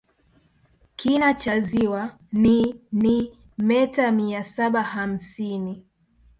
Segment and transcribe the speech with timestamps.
[0.97, 5.85] kina cha ziwa ni ni meta mia saba hamsini